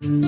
Bon, 0.00 0.27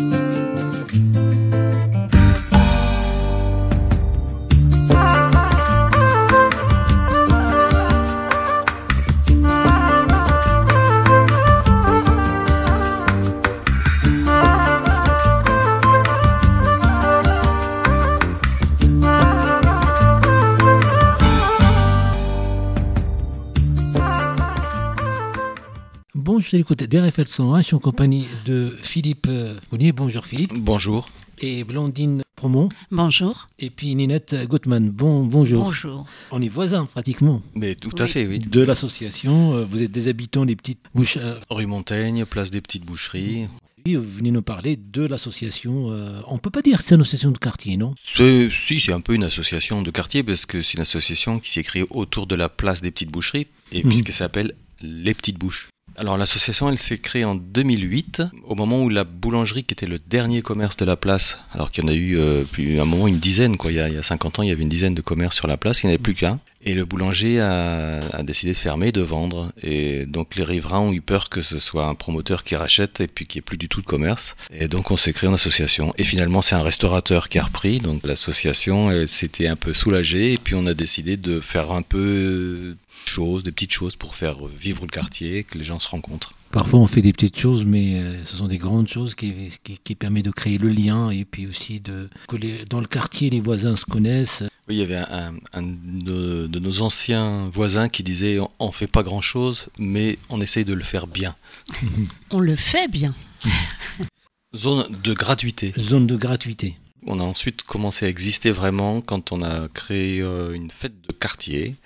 je 26.50 26.56
l'écoute 26.56 26.82
d'RFL 26.82 27.26
101, 27.26 27.58
je 27.62 27.66
suis 27.66 27.74
en 27.76 27.78
compagnie 27.78 28.26
de 28.44 28.76
Philippe 28.82 29.28
Mounier. 29.70 29.92
Bonjour 29.92 30.24
Philippe. 30.26 30.52
Bonjour. 30.54 31.08
Et 31.38 31.62
Blandine 31.64 32.22
Promont. 32.34 32.68
Bonjour. 32.90 33.48
Et 33.60 33.70
puis 33.70 33.94
Ninette 33.94 34.34
Gottman. 34.48 34.90
Bon, 34.90 35.24
bonjour. 35.24 35.64
Bonjour. 35.64 36.04
On 36.32 36.42
est 36.42 36.48
voisins 36.48 36.86
pratiquement. 36.86 37.40
Mais 37.54 37.74
tout 37.76 37.94
à 37.98 38.06
fait, 38.08 38.26
oui. 38.26 38.40
De 38.40 38.60
l'association, 38.62 39.54
euh, 39.54 39.64
vous 39.64 39.80
êtes 39.82 39.92
des 39.92 40.08
habitants 40.08 40.44
des 40.44 40.56
petites 40.56 40.80
bouches. 40.94 41.18
euh, 41.18 41.38
Rue 41.50 41.66
Montaigne, 41.66 42.24
place 42.24 42.50
des 42.50 42.60
petites 42.60 42.84
boucheries. 42.84 43.46
oui, 43.86 43.94
vous 43.94 44.02
venez 44.10 44.32
nous 44.32 44.42
parler 44.42 44.76
de 44.76 45.02
l'association. 45.06 45.92
euh, 45.92 46.20
on 46.26 46.38
peut 46.38 46.50
pas 46.50 46.62
dire 46.62 46.78
que 46.78 46.84
c'est 46.84 46.96
une 46.96 47.00
association 47.02 47.30
de 47.30 47.38
quartier, 47.38 47.76
non? 47.76 47.94
C'est, 48.04 48.48
si, 48.50 48.80
c'est 48.80 48.92
un 48.92 49.00
peu 49.00 49.14
une 49.14 49.24
association 49.24 49.82
de 49.82 49.90
quartier 49.92 50.22
parce 50.24 50.46
que 50.46 50.62
c'est 50.62 50.74
une 50.74 50.82
association 50.82 51.38
qui 51.38 51.50
s'est 51.50 51.62
créée 51.62 51.84
autour 51.90 52.26
de 52.26 52.34
la 52.34 52.48
place 52.48 52.80
des 52.80 52.90
petites 52.90 53.10
boucheries 53.10 53.46
et 53.70 53.82
Mhm. 53.84 53.88
puisqu'elle 53.88 54.14
s'appelle 54.16 54.52
Les 54.82 55.14
Petites 55.14 55.38
Bouches. 55.38 55.68
Alors 56.00 56.16
l'association, 56.16 56.70
elle 56.70 56.78
s'est 56.78 56.96
créée 56.96 57.26
en 57.26 57.34
2008, 57.34 58.22
au 58.44 58.54
moment 58.54 58.82
où 58.82 58.88
la 58.88 59.04
boulangerie, 59.04 59.64
qui 59.64 59.74
était 59.74 59.84
le 59.84 59.98
dernier 59.98 60.40
commerce 60.40 60.74
de 60.78 60.86
la 60.86 60.96
place, 60.96 61.36
alors 61.52 61.70
qu'il 61.70 61.84
y 61.84 61.86
en 61.86 61.90
a 61.90 61.94
eu 61.94 62.16
euh, 62.16 62.44
plus, 62.44 62.78
à 62.78 62.82
un 62.82 62.84
moment 62.86 63.06
une 63.06 63.18
dizaine, 63.18 63.58
quoi. 63.58 63.70
Il, 63.70 63.74
y 63.74 63.80
a, 63.80 63.88
il 63.90 63.96
y 63.96 63.98
a 63.98 64.02
50 64.02 64.38
ans, 64.38 64.42
il 64.42 64.48
y 64.48 64.50
avait 64.50 64.62
une 64.62 64.70
dizaine 64.70 64.94
de 64.94 65.02
commerces 65.02 65.36
sur 65.36 65.46
la 65.46 65.58
place, 65.58 65.82
il 65.82 65.86
n'y 65.88 65.90
en 65.90 65.94
avait 65.96 66.02
plus 66.02 66.14
qu'un. 66.14 66.40
Et 66.62 66.74
le 66.74 66.84
boulanger 66.84 67.40
a, 67.40 68.22
décidé 68.22 68.52
de 68.52 68.58
fermer, 68.58 68.92
de 68.92 69.00
vendre. 69.00 69.52
Et 69.62 70.04
donc 70.06 70.36
les 70.36 70.44
riverains 70.44 70.80
ont 70.80 70.92
eu 70.92 71.00
peur 71.00 71.30
que 71.30 71.40
ce 71.40 71.58
soit 71.58 71.86
un 71.86 71.94
promoteur 71.94 72.44
qui 72.44 72.54
rachète 72.54 73.00
et 73.00 73.06
puis 73.06 73.26
qu'il 73.26 73.38
n'y 73.38 73.42
ait 73.42 73.48
plus 73.48 73.56
du 73.56 73.68
tout 73.68 73.80
de 73.80 73.86
commerce. 73.86 74.36
Et 74.52 74.68
donc 74.68 74.90
on 74.90 74.96
s'est 74.96 75.12
créé 75.12 75.28
en 75.28 75.34
association. 75.34 75.94
Et 75.96 76.04
finalement 76.04 76.42
c'est 76.42 76.54
un 76.54 76.62
restaurateur 76.62 77.28
qui 77.28 77.38
a 77.38 77.44
repris. 77.44 77.78
Donc 77.78 78.06
l'association 78.06 78.90
elle, 78.90 79.08
s'était 79.08 79.46
un 79.46 79.56
peu 79.56 79.72
soulagée 79.72 80.34
et 80.34 80.38
puis 80.38 80.54
on 80.54 80.66
a 80.66 80.74
décidé 80.74 81.16
de 81.16 81.40
faire 81.40 81.72
un 81.72 81.82
peu 81.82 82.76
choses, 83.06 83.42
des 83.42 83.52
petites 83.52 83.72
choses 83.72 83.96
pour 83.96 84.14
faire 84.14 84.36
vivre 84.46 84.82
le 84.82 84.90
quartier, 84.90 85.44
que 85.44 85.56
les 85.56 85.64
gens 85.64 85.78
se 85.78 85.88
rencontrent. 85.88 86.34
Parfois, 86.52 86.80
on 86.80 86.86
fait 86.86 87.00
des 87.00 87.12
petites 87.12 87.38
choses, 87.38 87.64
mais 87.64 87.94
euh, 88.00 88.24
ce 88.24 88.36
sont 88.36 88.48
des 88.48 88.58
grandes 88.58 88.88
choses 88.88 89.14
qui, 89.14 89.32
qui, 89.62 89.78
qui 89.78 89.94
permettent 89.94 90.24
de 90.24 90.32
créer 90.32 90.58
le 90.58 90.68
lien 90.68 91.10
et 91.10 91.24
puis 91.24 91.46
aussi 91.46 91.78
de 91.78 92.08
que 92.26 92.34
les, 92.34 92.64
dans 92.64 92.80
le 92.80 92.86
quartier, 92.86 93.30
les 93.30 93.38
voisins 93.38 93.76
se 93.76 93.84
connaissent. 93.84 94.42
Oui, 94.68 94.74
il 94.74 94.78
y 94.78 94.82
avait 94.82 94.96
un, 94.96 95.34
un 95.52 95.62
de, 95.62 96.48
de, 96.48 96.58
nos 96.58 96.82
anciens 96.82 97.48
voisins 97.52 97.88
qui 97.88 98.02
disait 98.02 98.40
on, 98.40 98.50
on 98.58 98.72
fait 98.72 98.88
pas 98.88 99.04
grand 99.04 99.20
chose, 99.20 99.68
mais 99.78 100.18
on 100.28 100.40
essaye 100.40 100.64
de 100.64 100.74
le 100.74 100.82
faire 100.82 101.06
bien. 101.06 101.36
On 102.30 102.40
le 102.40 102.56
fait 102.56 102.88
bien. 102.88 103.14
Zone 104.56 104.86
de 105.04 105.14
gratuité. 105.14 105.72
Zone 105.78 106.08
de 106.08 106.16
gratuité. 106.16 106.76
On 107.06 107.20
a 107.20 107.22
ensuite 107.22 107.62
commencé 107.62 108.06
à 108.06 108.08
exister 108.08 108.50
vraiment 108.50 109.00
quand 109.00 109.32
on 109.32 109.42
a 109.42 109.68
créé 109.68 110.20
euh, 110.20 110.52
une 110.52 110.70
fête 110.70 111.00
de 111.00 111.12
quartier 111.12 111.76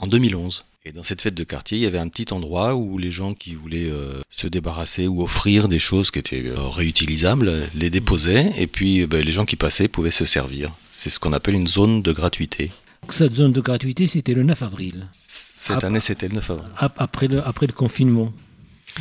en 0.00 0.08
2011. 0.08 0.64
Et 0.88 0.92
dans 0.92 1.04
cette 1.04 1.20
fête 1.20 1.34
de 1.34 1.44
quartier, 1.44 1.76
il 1.76 1.82
y 1.82 1.86
avait 1.86 1.98
un 1.98 2.08
petit 2.08 2.32
endroit 2.32 2.74
où 2.74 2.96
les 2.96 3.10
gens 3.10 3.34
qui 3.34 3.54
voulaient 3.54 3.90
euh, 3.90 4.22
se 4.30 4.46
débarrasser 4.46 5.06
ou 5.06 5.22
offrir 5.22 5.68
des 5.68 5.78
choses 5.78 6.10
qui 6.10 6.18
étaient 6.18 6.46
euh, 6.46 6.56
réutilisables 6.58 7.52
les 7.74 7.90
déposaient. 7.90 8.52
Et 8.56 8.66
puis 8.66 9.04
ben, 9.06 9.22
les 9.22 9.32
gens 9.32 9.44
qui 9.44 9.56
passaient 9.56 9.88
pouvaient 9.88 10.10
se 10.10 10.24
servir. 10.24 10.72
C'est 10.88 11.10
ce 11.10 11.20
qu'on 11.20 11.34
appelle 11.34 11.56
une 11.56 11.66
zone 11.66 12.00
de 12.00 12.10
gratuité. 12.12 12.70
Cette 13.10 13.34
zone 13.34 13.52
de 13.52 13.60
gratuité, 13.60 14.06
c'était 14.06 14.32
le 14.32 14.44
9 14.44 14.62
avril. 14.62 15.08
Cette 15.12 15.84
année, 15.84 16.00
c'était 16.00 16.28
le 16.28 16.36
9 16.36 16.50
avril. 16.52 16.70
ap- 16.78 16.94
Après 16.96 17.28
le, 17.28 17.46
après 17.46 17.66
le 17.66 17.74
confinement. 17.74 18.32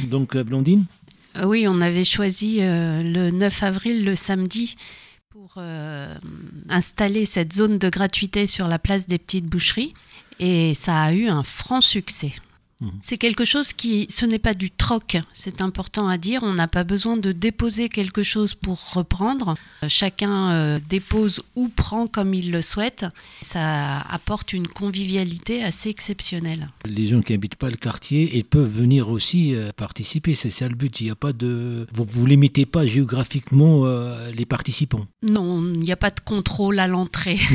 Donc, 0.10 0.36
euh, 0.36 0.44
Blondine? 0.44 0.86
Euh, 1.38 1.46
Oui, 1.46 1.68
on 1.70 1.80
avait 1.80 2.04
choisi 2.04 2.58
euh, 2.60 3.02
le 3.02 3.32
9 3.32 3.64
avril, 3.64 4.04
le 4.04 4.16
samedi, 4.16 4.76
pour 5.30 5.54
euh, 5.58 6.14
installer 6.70 7.24
cette 7.26 7.54
zone 7.54 7.78
de 7.78 7.90
gratuité 7.90 8.46
sur 8.46 8.68
la 8.68 8.78
place 8.78 9.08
des 9.08 9.18
petites 9.18 9.46
boucheries. 9.46 9.94
Et 10.40 10.74
ça 10.76 11.02
a 11.02 11.14
eu 11.14 11.28
un 11.28 11.44
franc 11.44 11.82
succès. 11.82 12.34
Mhm. 12.82 12.92
C'est 13.02 13.18
quelque 13.18 13.46
chose 13.46 13.74
qui, 13.74 14.08
ce 14.10 14.26
n'est 14.26 14.40
pas 14.40 14.54
du 14.54 14.70
troc, 14.72 15.18
c'est 15.34 15.62
important 15.62 16.08
à 16.08 16.18
dire. 16.18 16.42
On 16.44 16.54
n'a 16.54 16.68
pas 16.68 16.84
besoin 16.84 17.18
de 17.18 17.32
déposer 17.32 17.90
quelque 17.90 18.24
chose 18.24 18.54
pour 18.54 18.94
reprendre. 18.94 19.56
Euh, 19.84 19.88
Chacun 19.90 20.52
euh, 20.52 20.80
dépose 20.88 21.42
ou 21.56 21.70
prend 21.70 22.08
comme 22.08 22.34
il 22.34 22.52
le 22.52 22.62
souhaite. 22.62 23.06
Ça 23.42 24.02
apporte 24.02 24.54
une 24.54 24.68
convivialité 24.68 25.64
assez 25.64 25.90
exceptionnelle. 25.90 26.70
Les 26.86 27.08
gens 27.08 27.22
qui 27.22 27.34
habitent 27.34 27.56
pas 27.56 27.70
le 27.70 27.78
quartier, 27.78 28.30
ils 28.38 28.46
peuvent 28.46 28.70
venir 28.70 29.10
aussi 29.10 29.56
euh, 29.56 29.72
participer. 29.76 30.36
C'est 30.36 30.52
ça 30.52 30.68
le 30.68 30.76
but. 30.76 31.02
Il 31.02 31.06
n'y 31.06 31.10
a 31.10 31.16
pas 31.16 31.34
de, 31.34 31.88
vous, 31.94 32.06
vous 32.08 32.26
limitez 32.26 32.66
pas 32.66 32.86
géographiquement 32.86 33.86
euh, 33.86 34.32
les 34.32 34.46
participants. 34.46 35.08
Non, 35.24 35.64
il 35.74 35.80
n'y 35.80 35.92
a 35.92 35.98
pas 35.98 36.12
de 36.12 36.20
contrôle 36.20 36.80
à 36.80 36.88
l'entrée. 36.88 37.40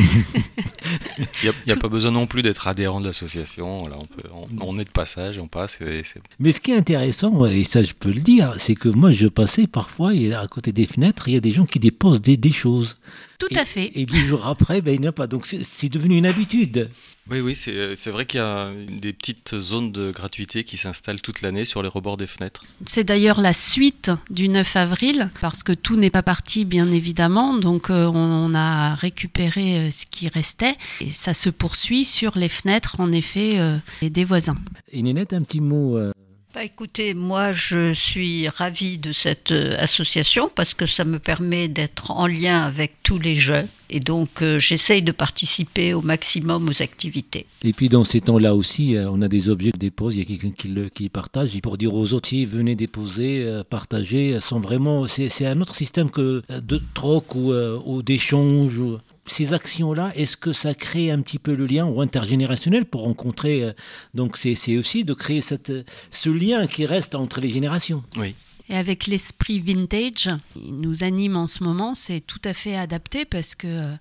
Il 1.43 1.53
n'y 1.67 1.73
a, 1.73 1.77
a, 1.77 1.79
pas 1.79 1.89
besoin 1.89 2.11
non 2.11 2.27
plus 2.27 2.43
d'être 2.43 2.67
adhérent 2.67 3.01
de 3.01 3.07
l'association. 3.07 3.85
On, 3.85 3.91
on, 4.33 4.49
on, 4.61 4.79
est 4.79 4.85
de 4.85 4.91
passage, 4.91 5.12
on 5.39 5.49
passe. 5.49 5.79
Et 5.81 6.03
Mais 6.39 6.53
ce 6.53 6.61
qui 6.61 6.73
est 6.73 6.77
intéressant, 6.77 7.45
et 7.47 7.65
ça 7.65 7.83
je 7.83 7.93
peux 7.93 8.11
le 8.11 8.21
dire, 8.21 8.55
c'est 8.59 8.75
que 8.75 8.89
moi 8.89 9.13
je 9.13 9.29
passais 9.29 9.67
parfois, 9.67 10.15
et 10.15 10.33
à 10.33 10.47
côté 10.47 10.73
des 10.73 10.87
fenêtres, 10.87 11.29
il 11.29 11.35
y 11.35 11.37
a 11.37 11.41
des 11.41 11.53
gens 11.53 11.67
qui 11.67 11.79
déposent 11.79 12.21
des, 12.21 12.37
des 12.37 12.53
choses. 12.53 12.99
Tout 13.39 13.47
et, 13.51 13.59
à 13.59 13.65
fait. 13.65 13.91
Et 13.95 14.07
deux 14.07 14.25
jours 14.27 14.47
après, 14.47 14.81
ben, 14.83 14.95
il 14.95 15.01
n'y 15.01 15.07
a 15.07 15.13
pas. 15.13 15.27
Donc 15.27 15.47
c'est 15.47 15.89
devenu 15.89 16.17
une 16.17 16.27
habitude. 16.27 16.89
Oui, 17.31 17.41
oui, 17.41 17.55
c'est 17.55 18.11
vrai 18.11 18.27
qu'il 18.27 18.39
y 18.39 18.43
a 18.43 18.73
des 18.89 19.13
petites 19.13 19.59
zones 19.61 19.93
de 19.93 20.11
gratuité 20.11 20.65
qui 20.65 20.77
s'installent 20.77 21.21
toute 21.21 21.41
l'année 21.41 21.65
sur 21.65 21.81
les 21.83 21.89
rebords 21.89 22.17
des 22.17 22.27
fenêtres. 22.27 22.65
C'est 22.87 23.05
d'ailleurs 23.05 23.41
la 23.41 23.53
suite 23.53 24.11
du 24.31 24.49
9 24.49 24.77
avril, 24.77 25.31
parce 25.41 25.63
que 25.63 25.73
tout 25.73 25.97
n'est 25.97 26.11
pas 26.11 26.25
parti, 26.25 26.65
bien 26.65 26.91
évidemment. 26.91 27.57
Donc 27.57 27.91
euh, 27.91 28.07
on 28.07 28.55
a 28.55 28.97
récupéré 28.97 29.79
euh, 29.79 29.91
ce 29.93 30.05
qui 30.11 30.29
restait, 30.29 30.75
et 31.01 31.11
ça 31.11 31.33
se 31.33 31.49
poursuit 31.49 32.05
sur 32.05 32.37
les 32.37 32.49
fenêtres, 32.49 32.97
en 32.99 33.13
effet, 33.13 33.59
euh, 33.59 33.79
des 34.03 34.25
voisins. 34.25 34.57
Et 34.91 35.02
Nénette, 35.03 35.33
un 35.33 35.43
petit 35.43 35.61
mot 35.61 35.97
euh, 35.97 36.13
bah 36.55 36.65
écoutez, 36.65 37.15
moi 37.15 37.51
je 37.51 37.95
suis 37.95 38.47
ravie 38.47 38.99
de 38.99 39.13
cette 39.13 39.53
euh, 39.53 39.75
association 39.79 40.51
parce 40.55 40.75
que 40.75 40.85
ça 40.85 41.07
me 41.07 41.19
permet 41.19 41.67
d'être 41.67 42.11
en 42.11 42.27
lien 42.27 42.61
avec 42.61 43.03
tous 43.03 43.19
les 43.19 43.35
jeunes 43.35 43.69
et 43.89 44.01
donc 44.01 44.43
euh, 44.43 44.59
j'essaye 44.59 45.01
de 45.01 45.13
participer 45.13 45.95
au 45.95 46.03
maximum 46.03 46.69
aux 46.69 46.83
activités. 46.83 47.47
Et 47.63 47.73
puis 47.73 47.89
dans 47.89 48.05
ces 48.05 48.21
temps-là 48.21 48.55
aussi, 48.55 48.97
euh, 48.97 49.11
on 49.11 49.23
a 49.23 49.29
des 49.29 49.49
objets 49.49 49.73
que 49.73 49.79
dépose, 49.79 50.15
il 50.15 50.19
y 50.19 50.23
a 50.23 50.25
quelqu'un 50.27 50.51
qui 50.51 50.69
le 50.69 50.91
qui 50.91 51.09
partage 51.09 51.57
et 51.57 51.63
pour 51.63 51.79
dire 51.79 51.95
aux 51.95 52.13
autres, 52.13 52.37
venez 52.45 52.75
déposer, 52.75 53.43
euh, 53.43 53.63
partager, 53.65 54.39
sont 54.41 54.61
vraiment, 54.61 55.07
c'est 55.07 55.47
un 55.47 55.59
autre 55.63 55.75
système 55.75 56.11
que 56.11 56.43
de 56.51 56.83
troc 56.93 57.35
ou, 57.35 57.53
ou 57.53 58.03
d'échange. 58.03 58.81
Ces 59.27 59.53
actions-là, 59.53 60.13
est-ce 60.17 60.37
que 60.37 60.53
ça 60.53 60.75
crée 60.75 61.11
un 61.11 61.21
petit 61.21 61.39
peu 61.39 61.55
le 61.55 61.67
lien 61.67 61.87
ou 61.87 62.01
intergénérationnel 62.01 62.85
pour 62.85 63.03
rencontrer 63.03 63.63
euh, 63.63 63.73
Donc 64.15 64.37
c'est 64.37 64.77
aussi 64.77 65.05
de 65.05 65.15
créer 65.15 65.41
cette, 65.41 65.73
ce 66.11 66.29
lien 66.29 66.67
qui 66.67 66.87
reste 66.87 67.15
entre 67.15 67.41
les 67.41 67.49
générations. 67.49 68.03
Oui. 68.17 68.35
Et 68.69 68.77
avec 68.77 69.07
l'esprit 69.07 69.59
vintage, 69.59 70.31
il 70.57 70.81
nous 70.81 71.05
anime 71.05 71.37
en 71.37 71.47
ce 71.47 71.63
moment, 71.63 71.95
c'est 71.95 72.21
tout 72.21 72.41
à 72.45 72.55
fait 72.55 72.77
adapté 72.77 73.25
parce 73.25 73.55
que 73.55 73.67
euh, 73.67 73.95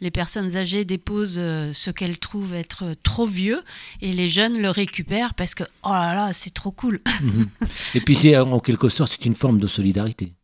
les 0.00 0.10
personnes 0.10 0.56
âgées 0.56 0.84
déposent 0.84 1.38
euh, 1.38 1.72
ce 1.72 1.90
qu'elles 1.90 2.18
trouvent 2.18 2.54
être 2.54 2.94
trop 3.02 3.26
vieux 3.26 3.62
et 4.02 4.12
les 4.12 4.28
jeunes 4.28 4.60
le 4.60 4.70
récupèrent 4.70 5.34
parce 5.34 5.54
que 5.54 5.64
oh 5.84 5.90
là 5.90 6.14
là, 6.14 6.32
c'est 6.32 6.52
trop 6.52 6.72
cool. 6.72 7.00
Mmh. 7.22 7.44
Et 7.94 8.00
puis 8.00 8.14
c'est 8.14 8.36
en 8.36 8.60
quelque 8.60 8.88
sorte 8.88 9.12
c'est 9.12 9.24
une 9.24 9.34
forme 9.34 9.58
de 9.58 9.66
solidarité. 9.66 10.34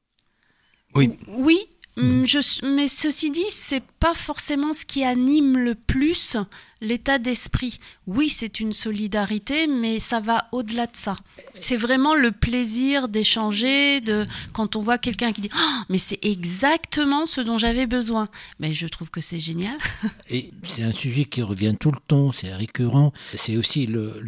Oui. 0.94 1.18
Oui. 1.28 1.58
Je, 1.96 2.64
mais 2.66 2.88
ceci 2.88 3.30
dit, 3.30 3.44
c'est 3.50 3.84
pas 4.00 4.14
forcément 4.14 4.72
ce 4.72 4.84
qui 4.84 5.04
anime 5.04 5.58
le 5.58 5.74
plus 5.74 6.36
l'état 6.84 7.18
d'esprit. 7.18 7.78
Oui, 8.06 8.28
c'est 8.28 8.60
une 8.60 8.72
solidarité, 8.72 9.66
mais 9.66 9.98
ça 9.98 10.20
va 10.20 10.46
au-delà 10.52 10.86
de 10.86 10.94
ça. 10.96 11.16
C'est 11.58 11.76
vraiment 11.76 12.14
le 12.14 12.30
plaisir 12.30 13.08
d'échanger, 13.08 14.00
de 14.00 14.26
quand 14.52 14.76
on 14.76 14.80
voit 14.80 14.98
quelqu'un 14.98 15.32
qui 15.32 15.40
dit 15.40 15.50
oh, 15.54 15.82
mais 15.88 15.98
c'est 15.98 16.24
exactement 16.24 17.26
ce 17.26 17.40
dont 17.40 17.58
j'avais 17.58 17.86
besoin. 17.86 18.28
Mais 18.60 18.74
je 18.74 18.86
trouve 18.86 19.10
que 19.10 19.20
c'est 19.20 19.40
génial. 19.40 19.76
Et 20.30 20.50
c'est 20.68 20.82
un 20.82 20.92
sujet 20.92 21.24
qui 21.24 21.42
revient 21.42 21.74
tout 21.78 21.90
le 21.90 21.98
temps, 22.06 22.32
c'est 22.32 22.54
récurrent. 22.54 23.12
C'est 23.34 23.56
aussi 23.56 23.86
le, 23.86 24.22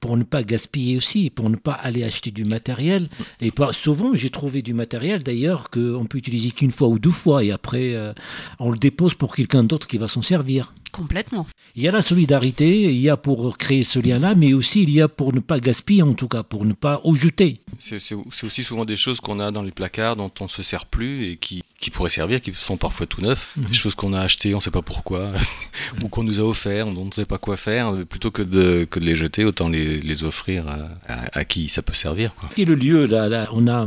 pour 0.00 0.16
ne 0.16 0.24
pas 0.24 0.42
gaspiller 0.42 0.96
aussi, 0.96 1.30
pour 1.30 1.50
ne 1.50 1.56
pas 1.56 1.72
aller 1.72 2.04
acheter 2.04 2.30
du 2.30 2.44
matériel. 2.44 3.08
Et 3.40 3.50
pas, 3.50 3.72
souvent, 3.72 4.14
j'ai 4.14 4.30
trouvé 4.30 4.62
du 4.62 4.74
matériel 4.74 5.22
d'ailleurs 5.22 5.70
qu'on 5.70 6.06
peut 6.08 6.18
utiliser 6.18 6.52
qu'une 6.52 6.72
fois 6.72 6.88
ou 6.88 6.98
deux 6.98 7.10
fois, 7.10 7.44
et 7.44 7.50
après 7.50 7.94
euh, 7.94 8.12
on 8.58 8.70
le 8.70 8.78
dépose 8.78 9.14
pour 9.14 9.34
quelqu'un 9.34 9.64
d'autre 9.64 9.86
qui 9.86 9.98
va 9.98 10.08
s'en 10.08 10.22
servir. 10.22 10.72
Complètement. 10.90 11.46
Il 11.76 11.82
y 11.82 11.88
a 11.88 11.92
la 11.92 12.02
solidarité, 12.02 12.82
il 12.84 13.00
y 13.00 13.08
a 13.08 13.16
pour 13.16 13.56
créer 13.58 13.84
ce 13.84 13.98
lien-là, 13.98 14.34
mais 14.34 14.52
aussi 14.52 14.82
il 14.82 14.90
y 14.90 15.00
a 15.00 15.08
pour 15.08 15.32
ne 15.32 15.40
pas 15.40 15.60
gaspiller, 15.60 16.02
en 16.02 16.14
tout 16.14 16.28
cas, 16.28 16.42
pour 16.42 16.64
ne 16.64 16.72
pas 16.72 17.00
jeter. 17.14 17.60
C'est 17.78 18.14
aussi 18.14 18.64
souvent 18.64 18.84
des 18.84 18.96
choses 18.96 19.20
qu'on 19.20 19.40
a 19.40 19.50
dans 19.50 19.62
les 19.62 19.72
placards 19.72 20.16
dont 20.16 20.30
on 20.40 20.44
ne 20.44 20.48
se 20.48 20.62
sert 20.62 20.86
plus 20.86 21.26
et 21.26 21.36
qui, 21.36 21.62
qui 21.78 21.90
pourraient 21.90 22.10
servir, 22.10 22.40
qui 22.40 22.52
sont 22.54 22.76
parfois 22.76 23.06
tout 23.06 23.20
neufs. 23.20 23.56
Des 23.56 23.72
choses 23.72 23.94
qu'on 23.94 24.12
a 24.12 24.20
achetées, 24.20 24.52
on 24.52 24.58
ne 24.58 24.62
sait 24.62 24.72
pas 24.72 24.82
pourquoi, 24.82 25.32
ou 26.02 26.08
qu'on 26.08 26.24
nous 26.24 26.40
a 26.40 26.42
offert, 26.42 26.88
on 26.88 27.04
ne 27.04 27.10
sait 27.12 27.24
pas 27.24 27.38
quoi 27.38 27.56
faire. 27.56 28.04
Plutôt 28.04 28.32
que 28.32 28.42
de, 28.42 28.84
que 28.84 28.98
de 28.98 29.04
les 29.04 29.14
jeter, 29.14 29.44
autant 29.44 29.68
les, 29.68 30.00
les 30.00 30.24
offrir 30.24 30.66
à, 30.68 30.88
à, 31.32 31.44
qui 31.44 31.68
ça 31.68 31.82
peut 31.82 31.94
servir. 31.94 32.34
Quoi. 32.34 32.48
Et 32.56 32.64
le 32.64 32.74
lieu, 32.74 33.06
là, 33.06 33.28
là, 33.28 33.48
on 33.52 33.68
a 33.68 33.86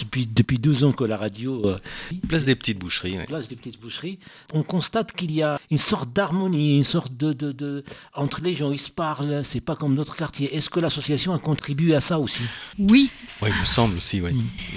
depuis, 0.00 0.26
depuis 0.26 0.58
12 0.58 0.84
ans 0.84 0.92
que 0.92 1.04
la 1.04 1.16
radio... 1.16 1.66
Euh, 1.66 1.78
place 2.28 2.44
des 2.44 2.54
petites 2.54 2.78
boucheries. 2.78 3.16
Oui. 3.18 3.24
Place 3.26 3.48
des 3.48 3.56
petites 3.56 3.80
boucheries. 3.80 4.18
On 4.52 4.62
constate 4.62 5.12
qu'il 5.12 5.32
y 5.32 5.42
a 5.42 5.58
une 5.70 5.78
sorte 5.78 6.12
d'harmonie, 6.12 6.76
une 6.76 6.84
sorte 6.84 7.16
de, 7.16 7.32
de, 7.32 7.52
de, 7.52 7.84
Entre 8.12 8.42
les 8.42 8.54
gens, 8.54 8.70
ils 8.70 8.78
se 8.78 8.90
parlent, 8.90 9.40
c'est 9.44 9.62
pas 9.62 9.76
comme 9.76 9.94
notre 9.94 10.14
quartier. 10.14 10.54
Est-ce 10.54 10.68
que 10.68 10.78
l'association 10.78 11.32
a 11.32 11.38
contribué 11.38 11.94
à 11.94 12.00
ça 12.02 12.18
aussi? 12.18 12.42
Oui. 12.78 13.10
Oui, 13.40 13.48
il 13.54 13.60
me 13.60 13.64
semble 13.64 13.96
aussi, 13.96 14.20
oui. 14.20 14.32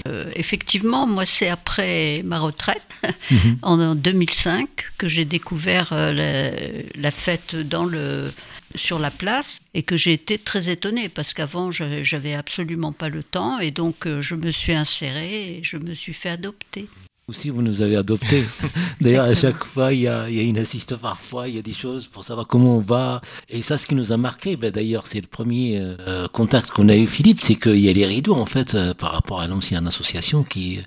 Euh, 0.08 0.32
effectivement, 0.36 1.06
moi, 1.06 1.26
c'est 1.26 1.50
après 1.50 2.22
ma 2.24 2.40
retraite, 2.54 2.84
mhm. 3.32 3.58
en 3.62 3.96
2005, 3.96 4.70
que 4.98 5.08
j'ai 5.08 5.26
découvert 5.26 5.90
euh, 5.92 6.12
la, 6.14 7.02
la, 7.02 7.12
fête 7.12 7.56
dans 7.56 7.86
le, 7.86 8.32
sur 8.76 9.00
la 9.00 9.12
place 9.12 9.60
et 9.74 9.84
que 9.84 9.98
j'ai 9.98 10.14
été 10.14 10.38
très 10.38 10.70
étonnée 10.70 11.10
parce 11.10 11.34
qu'avant, 11.34 11.72
j'avais 11.72 12.34
absolument 12.34 12.92
pas 12.92 13.10
le 13.10 13.24
temps 13.24 13.60
et 13.60 13.72
donc 13.72 14.08
euh, 14.08 14.22
je 14.22 14.36
me 14.36 14.52
suis 14.52 14.74
insérée 14.74 15.58
et 15.58 15.64
je 15.64 15.78
me 15.78 15.94
suis 15.94 16.14
fait 16.14 16.30
adopter. 16.30 16.88
Aussi, 17.30 17.50
vous 17.50 17.62
nous 17.62 17.82
avez 17.82 17.96
adoptés. 17.96 18.44
D'ailleurs, 19.02 19.24
à 19.24 19.34
chaque 19.34 19.64
fois, 19.64 19.94
il 19.94 20.02
y, 20.02 20.08
a, 20.10 20.30
il 20.30 20.36
y, 20.36 20.40
a, 20.42 20.44
une 20.44 20.58
assistante 20.58 21.00
parfois, 21.00 21.48
il 21.48 21.56
y 21.56 21.58
a 21.58 21.62
des 21.62 21.72
choses 21.74 22.06
pour 22.08 22.26
savoir 22.26 22.48
comment 22.48 22.76
on 22.76 22.82
va. 22.82 23.22
Et 23.48 23.62
ça, 23.62 23.78
ce 23.78 23.88
qui 23.88 23.96
nous 23.96 24.12
a 24.12 24.18
marqué, 24.18 24.58
ben, 24.58 24.72
d'ailleurs, 24.72 25.08
c'est 25.08 25.22
le 25.22 25.28
premier 25.28 25.80
euh, 25.80 26.28
contact 26.28 26.72
qu'on 26.72 26.90
a 26.90 26.96
eu, 26.98 27.08
Philippe, 27.08 27.40
c'est 27.42 27.56
qu'il 27.56 27.80
y 27.80 27.88
a 27.88 27.94
les 27.94 28.06
rideaux, 28.06 28.36
en 28.36 28.46
fait, 28.46 28.76
euh, 28.76 28.94
par 28.94 29.14
rapport 29.14 29.40
à 29.40 29.48
l'ancienne 29.48 29.88
association 29.88 30.44
qui, 30.44 30.80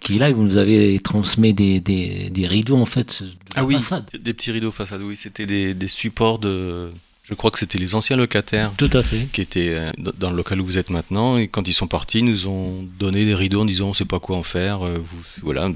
qui 0.00 0.18
là, 0.18 0.32
vous 0.32 0.42
nous 0.42 0.56
avez 0.56 0.98
transmis 0.98 1.54
des, 1.54 1.78
des, 1.78 2.28
des 2.28 2.46
rideaux, 2.48 2.76
en 2.78 2.86
fait, 2.86 3.22
de 3.22 3.28
ah 3.54 3.64
oui, 3.64 3.76
des 4.20 4.34
petits 4.34 4.50
rideaux 4.50 4.72
façade, 4.72 5.00
oui, 5.00 5.14
c'était 5.14 5.46
des, 5.46 5.74
des 5.74 5.88
supports 5.88 6.40
de 6.40 6.90
je 7.24 7.32
crois 7.32 7.50
que 7.50 7.58
c'était 7.58 7.78
les 7.78 7.94
anciens 7.94 8.16
locataires. 8.16 8.72
Tout 8.76 8.90
à 8.92 9.02
fait. 9.02 9.26
Qui 9.32 9.40
étaient 9.40 9.70
euh, 9.70 9.90
dans 10.18 10.28
le 10.28 10.36
local 10.36 10.60
où 10.60 10.66
vous 10.66 10.76
êtes 10.76 10.90
maintenant. 10.90 11.38
Et 11.38 11.48
quand 11.48 11.66
ils 11.66 11.72
sont 11.72 11.86
partis, 11.88 12.18
ils 12.18 12.24
nous 12.24 12.46
ont 12.46 12.86
donné 12.98 13.24
des 13.24 13.34
rideaux 13.34 13.62
en 13.62 13.64
disant 13.64 13.86
on 13.86 13.90
ne 13.90 13.94
sait 13.94 14.04
pas 14.04 14.20
quoi 14.20 14.36
en 14.36 14.42
faire. 14.42 14.86
Euh, 14.86 14.98
vous, 14.98 15.22
voilà, 15.42 15.70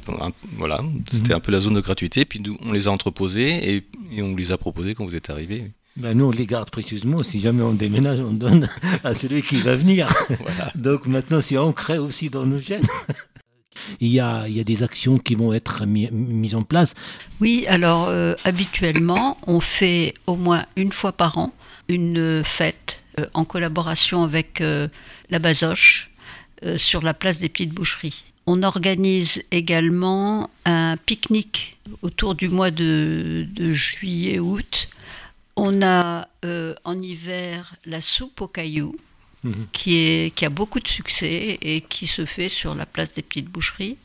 voilà. 0.59 0.83
C'était 1.11 1.31
mhm. 1.31 1.37
un 1.37 1.41
peu 1.41 1.51
la 1.51 1.61
zone 1.61 1.75
de 1.75 1.81
gratuité. 1.81 2.27
Puis 2.27 2.41
nous, 2.41 2.59
on 2.61 2.73
les 2.73 2.87
a 2.87 2.91
entreposés 2.91 3.49
et, 3.49 3.87
et 4.13 4.23
on 4.23 4.37
les 4.37 4.53
a 4.53 4.59
proposés 4.59 4.95
quand 4.95 5.07
vous 5.07 5.17
êtes 5.17 5.31
arrivés. 5.31 5.73
Ben 5.97 6.17
nous, 6.17 6.27
on 6.27 6.31
les 6.31 6.45
garde 6.45 6.69
précieusement. 6.69 7.23
Si 7.23 7.41
jamais 7.41 7.63
on 7.63 7.73
déménage, 7.73 8.21
on 8.21 8.33
donne 8.33 8.69
à 9.03 9.15
celui 9.15 9.41
qui 9.43 9.61
va 9.61 9.75
venir. 9.75 10.07
Voilà. 10.29 10.71
Donc 10.75 11.07
maintenant, 11.07 11.41
si 11.41 11.57
on 11.57 11.73
crée 11.73 11.99
aussi 11.99 12.29
dans 12.29 12.45
nos 12.45 12.59
gènes. 12.59 12.87
Il 14.01 14.09
y, 14.09 14.21
a, 14.21 14.47
des 14.49 14.83
actions 14.83 15.19
qui 15.19 15.35
vont 15.35 15.53
être 15.53 15.87
mis, 15.87 16.09
mises 16.11 16.55
en 16.55 16.63
place. 16.63 16.95
Oui, 17.41 17.65
alors 17.69 18.07
euh, 18.09 18.35
habituellement, 18.45 19.39
on 19.47 19.61
fait 19.61 20.15
au 20.27 20.37
moins 20.37 20.65
une 20.77 20.93
fois 20.93 21.13
par 21.13 21.39
an 21.39 21.53
une 21.89 22.43
fête 22.45 23.03
euh, 23.19 23.27
en 23.35 23.45
collaboration 23.45 24.23
avec 24.23 24.61
euh, 24.61 24.89
la 25.31 25.39
Basoche 25.39 26.11
sur 26.77 27.03
la 27.03 27.15
place 27.15 27.39
des 27.39 27.49
Petites 27.49 27.73
Boucheries. 27.73 28.25
On 28.49 28.65
organise 28.65 29.45
également 29.53 30.51
un 30.65 30.97
pique-nique 30.97 31.79
autour 32.03 32.35
du 32.35 32.49
mois 32.49 32.73
de 32.73 33.47
juillet-août. 33.57 34.89
On 35.55 35.83
a 35.83 36.27
en 36.85 37.01
hiver 37.01 37.77
la 37.85 38.01
soupe 38.01 38.41
aux 38.41 38.49
cailloux 38.49 38.97
Mhm. 39.45 39.69
qui, 39.73 39.97
est, 39.97 40.35
qui 40.35 40.45
a 40.45 40.49
beaucoup 40.51 40.81
de 40.81 40.89
succès 40.89 41.59
et 41.63 41.81
qui 41.83 42.09
se 42.09 42.25
fait 42.25 42.49
sur 42.49 42.75
la 42.75 42.87
place 42.87 43.13
des 43.13 43.23
petites 43.23 43.49
boucheries. 43.49 43.97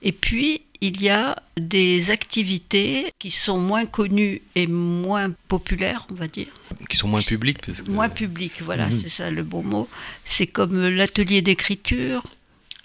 Et 0.00 0.12
puis, 0.12 0.62
il 0.80 1.02
y 1.02 1.10
a 1.10 1.36
des 1.58 2.10
activités 2.10 3.12
qui 3.18 3.30
sont 3.30 3.58
moins 3.58 3.84
connues 3.84 4.40
et 4.54 4.66
moins 4.66 5.30
populaires, 5.48 6.06
on 6.10 6.14
va 6.14 6.26
dire. 6.26 6.48
Qui 6.88 6.96
sont 6.96 7.08
moins 7.08 7.20
publiques 7.20 7.58
Moins 7.88 8.08
publiques, 8.08 8.62
voilà, 8.62 8.86
mhm. 8.86 8.92
c'est 8.92 9.08
ça 9.08 9.30
le 9.30 9.42
bon 9.42 9.62
mot. 9.62 9.88
C'est 10.24 10.46
comme 10.46 10.88
l'atelier 10.88 11.42
d'écriture, 11.42 12.22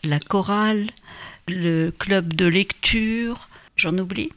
la 0.04 0.20
chorale, 0.20 0.90
le 1.48 1.92
club 1.92 2.34
de 2.34 2.48
lecture, 2.48 3.48
j'en 3.78 3.98
oublie 3.98 4.32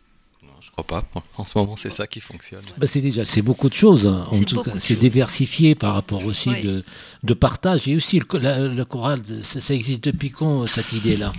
pas. 0.82 1.02
En 1.36 1.44
ce 1.44 1.56
moment, 1.56 1.76
c'est 1.76 1.90
ça 1.90 2.06
qui 2.06 2.20
fonctionne. 2.20 2.62
Bah, 2.76 2.86
c'est 2.86 3.00
déjà, 3.00 3.24
c'est 3.24 3.42
beaucoup 3.42 3.68
de 3.68 3.74
choses. 3.74 4.06
Hein. 4.06 4.26
En 4.30 4.42
tout 4.42 4.62
cas, 4.62 4.72
c'est 4.78 4.96
diversifié 4.96 5.74
par 5.74 5.94
rapport 5.94 6.24
aussi 6.24 6.50
de, 6.60 6.84
de, 7.22 7.34
partage. 7.34 7.88
Et 7.88 7.96
aussi, 7.96 8.20
le, 8.20 8.74
la, 8.74 8.84
chorale, 8.84 9.20
ça, 9.42 9.74
existe 9.74 10.04
depuis 10.04 10.30
quand, 10.30 10.66
cette 10.66 10.92
idée-là? 10.92 11.32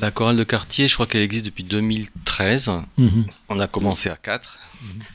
La 0.00 0.10
chorale 0.10 0.36
de 0.36 0.44
quartier, 0.44 0.88
je 0.88 0.94
crois 0.94 1.06
qu'elle 1.06 1.22
existe 1.22 1.46
depuis 1.46 1.64
2013. 1.64 2.70
Mhm. 2.98 3.26
On 3.48 3.58
a 3.58 3.66
commencé 3.66 4.08
à 4.08 4.16
4. 4.16 4.58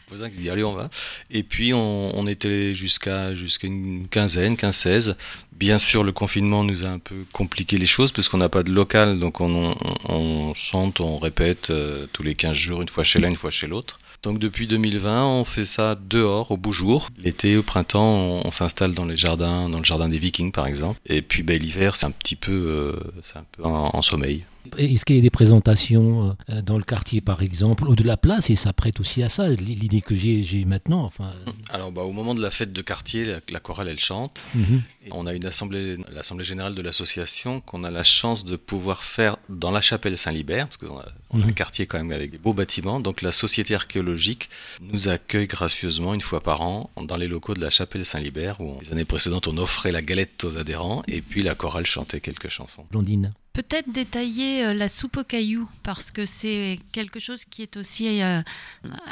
Voisin 0.09 0.29
qui 0.29 0.35
se 0.35 0.41
dit 0.41 0.49
allez 0.49 0.63
on 0.63 0.73
va. 0.73 0.89
Et 1.31 1.43
puis 1.43 1.73
on, 1.73 2.17
on 2.17 2.27
était 2.27 2.75
jusqu'à 2.75 3.33
jusqu'à 3.33 3.67
une 3.67 4.07
quinzaine, 4.07 4.55
15-16. 4.55 5.15
Bien 5.53 5.79
sûr 5.79 6.03
le 6.03 6.11
confinement 6.11 6.63
nous 6.63 6.85
a 6.85 6.89
un 6.89 6.99
peu 6.99 7.25
compliqué 7.31 7.77
les 7.77 7.87
choses 7.87 8.11
parce 8.11 8.29
qu'on 8.29 8.37
n'a 8.37 8.49
pas 8.49 8.63
de 8.63 8.71
local, 8.71 9.19
donc 9.19 9.41
on, 9.41 9.71
on, 9.71 9.75
on 10.09 10.53
chante, 10.53 10.99
on 10.99 11.17
répète 11.17 11.69
euh, 11.71 12.05
tous 12.13 12.23
les 12.23 12.35
15 12.35 12.55
jours, 12.55 12.81
une 12.81 12.89
fois 12.89 13.03
chez 13.03 13.19
l'un, 13.19 13.29
une 13.29 13.35
fois 13.35 13.51
chez 13.51 13.67
l'autre. 13.67 13.99
Donc 14.21 14.39
depuis 14.39 14.67
2020, 14.67 15.25
on 15.25 15.43
fait 15.43 15.65
ça 15.65 15.95
dehors, 15.95 16.51
au 16.51 16.57
beau 16.57 16.71
jour. 16.71 17.09
L'été, 17.17 17.57
au 17.57 17.63
printemps, 17.63 18.41
on, 18.43 18.51
s'installe 18.51 18.93
dans 18.93 19.05
les 19.05 19.17
jardins, 19.17 19.69
dans 19.69 19.77
le 19.77 19.83
jardin 19.83 20.09
des 20.09 20.17
Vikings 20.17 20.51
par 20.51 20.67
exemple. 20.67 20.99
Et 21.05 21.21
puis 21.21 21.43
ben, 21.43 21.59
l'hiver, 21.59 21.95
c'est 21.95 22.05
un 22.05 22.11
petit 22.11 22.35
peu, 22.35 22.51
euh, 22.51 22.93
c'est 23.23 23.37
un 23.37 23.45
peu 23.51 23.63
en 23.63 24.01
sommeil. 24.01 24.45
Est-ce 24.77 25.05
qu'il 25.05 25.15
y 25.15 25.19
a 25.19 25.21
des 25.21 25.29
présentations 25.29 26.35
euh, 26.49 26.61
dans 26.61 26.77
le 26.77 26.83
quartier, 26.83 27.21
par 27.21 27.41
exemple, 27.41 27.87
ou 27.87 27.95
de 27.95 28.03
la 28.03 28.17
place, 28.17 28.49
et 28.49 28.55
ça 28.55 28.73
prête 28.73 28.99
aussi 28.99 29.23
à 29.23 29.29
ça, 29.29 29.49
l'idée 29.49 30.01
que 30.01 30.15
j'ai 30.15 30.65
maintenant 30.65 31.03
enfin... 31.03 31.31
Alors, 31.69 31.91
bah, 31.91 32.03
au 32.03 32.11
moment 32.11 32.35
de 32.35 32.41
la 32.41 32.51
fête 32.51 32.73
de 32.73 32.81
quartier, 32.81 33.25
la, 33.25 33.59
chorale, 33.59 33.87
elle 33.87 33.99
chante. 33.99 34.41
Mhm. 34.53 34.81
on 35.11 35.27
a 35.27 35.33
une 35.33 35.45
assemblée, 35.45 35.97
l'assemblée 36.11 36.43
générale 36.43 36.75
de 36.75 36.81
l'association, 36.81 37.61
qu'on 37.61 37.83
a 37.83 37.91
la 37.91 38.03
chance 38.03 38.45
de 38.45 38.55
pouvoir 38.55 39.03
faire 39.03 39.37
dans 39.49 39.71
la 39.71 39.81
chapelle 39.81 40.17
Saint-Libert, 40.17 40.67
parce 40.67 40.77
qu'on 40.77 40.99
a, 40.99 41.05
on 41.31 41.41
a 41.41 41.43
un 41.43 41.47
mhm. 41.47 41.53
quartier 41.53 41.85
quand 41.85 41.97
même 41.97 42.11
avec 42.11 42.31
des 42.31 42.37
beaux 42.37 42.53
bâtiments. 42.53 42.99
Donc, 42.99 43.21
la 43.21 43.31
société 43.31 43.75
archéologique 43.75 44.49
nous 44.81 45.07
accueille 45.07 45.47
gracieusement 45.47 46.13
une 46.13 46.21
fois 46.21 46.41
par 46.41 46.61
an 46.61 46.89
dans 47.01 47.17
les 47.17 47.27
locaux 47.27 47.53
de 47.53 47.61
la 47.61 47.69
chapelle 47.69 48.05
Saint-Libert, 48.05 48.59
où 48.61 48.77
les 48.81 48.91
années 48.91 49.05
précédentes, 49.05 49.47
on 49.47 49.57
offrait 49.57 49.91
la 49.91 50.01
galette 50.01 50.43
aux 50.43 50.57
adhérents, 50.57 51.03
et 51.07 51.21
puis 51.21 51.43
la 51.43 51.55
chorale 51.55 51.85
chantait 51.85 52.21
quelques 52.21 52.49
chansons. 52.49 52.85
Blondine. 52.91 53.33
Peut-être 53.55 53.89
détailler 53.89 54.65
euh, 54.65 54.73
la 54.73 54.89
soupe 54.89 55.15
aux 55.15 55.23
cailloux 55.23 55.69
parce 55.81 56.11
que 56.11 56.25
c'est 56.25 56.77
quelque 56.91 57.21
chose 57.21 57.45
qui 57.45 57.61
est 57.61 57.77
aussi 57.77 58.21
euh, 58.21 58.41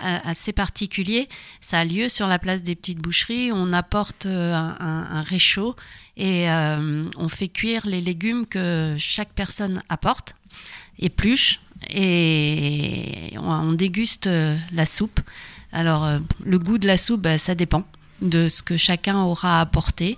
assez 0.04 0.52
particulier. 0.52 1.30
Ça 1.62 1.80
a 1.80 1.86
lieu 1.86 2.10
sur 2.10 2.28
la 2.28 2.40
place 2.40 2.62
des 2.62 2.76
petites 2.76 3.00
boucheries. 3.00 3.54
On 3.54 3.72
apporte 3.72 4.26
euh, 4.26 4.54
un, 4.54 5.22
réchaud 5.22 5.78
et 6.18 6.48
on 6.50 7.30
fait 7.30 7.48
cuire 7.48 7.88
les 7.88 8.02
légumes 8.02 8.46
que 8.46 8.98
chaque 9.00 9.32
personne 9.32 9.82
apporte, 9.88 10.36
épluche 11.00 11.62
et 11.90 13.34
on, 13.38 13.72
déguste 13.72 14.28
la 14.28 14.86
soupe. 14.86 15.22
Alors 15.72 16.20
le 16.46 16.60
goût 16.60 16.78
de 16.78 16.86
la 16.86 16.98
soupe, 16.98 17.22
bah, 17.22 17.38
ça 17.38 17.56
dépend 17.56 17.86
de 18.24 18.50
ce 18.50 18.64
que 18.64 18.78
chacun 18.78 19.22
aura 19.22 19.60
apporté. 19.62 20.18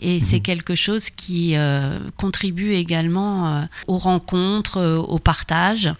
Et 0.00 0.20
c'est 0.20 0.36
mhm. 0.36 0.42
quelque 0.42 0.74
chose 0.74 1.10
qui 1.10 1.56
euh, 1.56 1.98
contribue 2.16 2.72
également 2.74 3.48
euh, 3.48 3.62
aux 3.86 3.98
rencontres, 3.98 4.78
euh, 4.78 4.98
au 4.98 5.18
partage. 5.18 5.92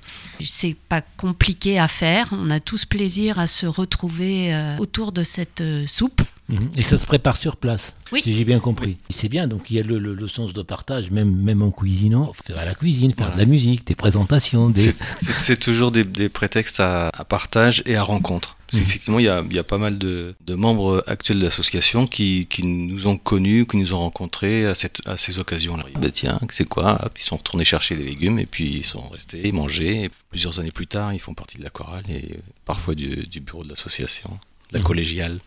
C'est 0.44 0.76
pas 0.88 1.00
compliqué 1.16 1.78
à 1.78 1.88
faire. 1.88 2.28
On 2.32 2.50
a 2.50 2.60
tous 2.60 2.84
plaisir 2.84 3.38
à 3.38 3.46
se 3.46 3.66
retrouver 3.66 4.54
autour 4.78 5.12
de 5.12 5.22
cette 5.22 5.62
soupe. 5.86 6.22
Mhm. 6.48 6.72
Et 6.76 6.82
ça 6.82 6.98
se 6.98 7.06
prépare 7.06 7.38
sur 7.38 7.56
place, 7.56 7.96
oui. 8.12 8.20
si 8.22 8.34
j'ai 8.34 8.44
bien 8.44 8.60
compris. 8.60 8.98
C'est 9.08 9.30
bien, 9.30 9.46
donc 9.46 9.70
il 9.70 9.76
y 9.76 9.80
a 9.80 9.82
le, 9.82 10.28
sens 10.28 10.52
de 10.52 10.62
partage, 10.62 11.10
même, 11.10 11.34
même 11.34 11.62
en 11.62 11.70
cuisinant, 11.70 12.32
faire 12.44 12.58
à 12.58 12.66
la 12.66 12.74
cuisine, 12.74 13.12
faire 13.12 13.32
de 13.32 13.38
la 13.38 13.46
musique, 13.46 13.86
des 13.86 13.94
présentations. 13.94 14.68
Des... 14.68 14.94
C'est 15.16 15.58
toujours 15.58 15.90
des, 15.90 16.04
prétextes 16.28 16.80
à, 16.80 17.10
partage 17.28 17.82
et 17.86 17.96
à 17.96 18.02
rencontre. 18.02 18.58
Parce 18.66 18.78
mhm. 18.78 18.86
qu'effectivement, 18.86 19.18
il 19.20 19.24
y 19.24 19.28
a, 19.28 19.42
y 19.50 19.58
a, 19.58 19.64
pas 19.64 19.78
mal 19.78 19.96
de, 19.96 20.34
membres 20.48 21.02
actuels 21.06 21.38
de 21.38 21.44
l'association 21.44 22.06
qui, 22.06 22.46
qui, 22.46 22.66
nous 22.66 23.06
ont 23.06 23.16
connus, 23.16 23.66
qui 23.66 23.78
nous 23.78 23.94
ont 23.94 24.00
rencontrés 24.00 24.66
à, 24.66 24.74
cette, 24.74 25.00
à 25.08 25.16
ces 25.16 25.38
occasions-là. 25.38 25.84
Bah 25.98 26.10
tiens, 26.10 26.40
c'est 26.50 26.68
quoi? 26.68 27.10
Ils 27.16 27.22
sont 27.22 27.36
retournés 27.36 27.64
chercher 27.64 27.96
des 27.96 28.04
légumes 28.04 28.38
et 28.38 28.46
puis 28.46 28.66
ils 28.66 28.84
sont 28.84 29.08
restés, 29.08 29.50
manger. 29.52 30.10
plusieurs 30.28 30.60
années 30.60 30.72
plus 30.72 30.86
tard, 30.86 31.14
ils 31.14 31.20
font 31.20 31.34
partie 31.34 31.56
de 31.56 31.62
la 31.62 31.70
chorale 31.70 32.04
et 32.10 32.40
parfois 32.66 32.94
du, 32.94 33.26
du 33.26 33.40
bureau 33.40 33.64
de 33.64 33.70
l'association, 33.70 34.38
la 34.72 34.80
mhm. 34.80 34.84
collégiale 34.84 35.40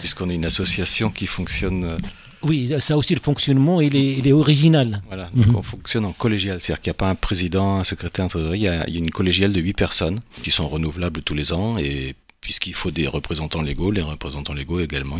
puisqu'on 0.00 0.30
est 0.30 0.34
une 0.34 0.46
association 0.46 1.10
qui 1.10 1.26
fonctionne 1.26 1.84
euh, 1.84 1.96
Oui, 2.42 2.72
ça 2.80 2.96
aussi, 2.96 3.14
le 3.14 3.20
fonctionnement, 3.20 3.80
il 3.80 3.96
est, 3.96 4.18
il 4.18 4.26
est 4.26 4.32
original. 4.32 5.02
Voilà, 5.06 5.30
donc 5.34 5.46
mhm. 5.48 5.56
on 5.56 5.62
fonctionne 5.62 6.04
en 6.04 6.12
collégial, 6.12 6.60
c'est-à-dire 6.60 6.80
qu'il 6.80 6.90
n'y 6.90 6.96
a 6.96 6.98
pas 6.98 7.10
un 7.10 7.14
président, 7.14 7.78
un 7.78 7.84
secrétaire, 7.84 8.26
un 8.34 8.54
il 8.54 8.62
y, 8.62 8.68
a, 8.68 8.86
il 8.88 8.94
y 8.94 8.96
a 8.96 9.00
une 9.00 9.10
collégiale 9.10 9.52
de 9.52 9.60
huit 9.60 9.74
personnes 9.74 10.20
qui 10.42 10.50
sont 10.50 10.68
renouvelables 10.68 11.22
tous 11.22 11.34
les 11.34 11.52
ans 11.52 11.78
et 11.78 12.14
puisqu'il 12.42 12.74
faut 12.74 12.90
des 12.90 13.06
représentants 13.06 13.62
légaux, 13.62 13.90
les 13.90 14.02
représentants 14.02 14.52
légaux 14.52 14.80
également, 14.80 15.16